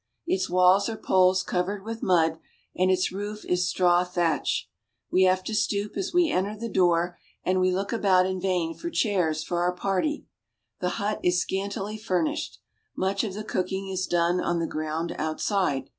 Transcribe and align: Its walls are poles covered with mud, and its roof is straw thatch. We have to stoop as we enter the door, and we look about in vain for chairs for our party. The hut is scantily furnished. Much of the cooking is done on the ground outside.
Its 0.25 0.49
walls 0.49 0.89
are 0.89 0.97
poles 0.97 1.43
covered 1.43 1.85
with 1.85 2.01
mud, 2.01 2.39
and 2.75 2.89
its 2.89 3.11
roof 3.11 3.45
is 3.45 3.67
straw 3.69 4.03
thatch. 4.03 4.67
We 5.11 5.25
have 5.25 5.43
to 5.43 5.53
stoop 5.53 5.95
as 5.95 6.11
we 6.11 6.31
enter 6.31 6.55
the 6.57 6.69
door, 6.71 7.19
and 7.43 7.59
we 7.59 7.69
look 7.71 7.93
about 7.93 8.25
in 8.25 8.41
vain 8.41 8.73
for 8.73 8.89
chairs 8.89 9.43
for 9.43 9.61
our 9.61 9.75
party. 9.75 10.25
The 10.79 10.97
hut 10.97 11.19
is 11.21 11.39
scantily 11.39 11.99
furnished. 11.99 12.57
Much 12.97 13.23
of 13.23 13.35
the 13.35 13.43
cooking 13.43 13.89
is 13.89 14.07
done 14.07 14.39
on 14.41 14.57
the 14.57 14.65
ground 14.65 15.13
outside. 15.19 15.87